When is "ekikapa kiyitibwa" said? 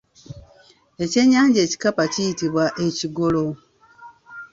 1.65-2.65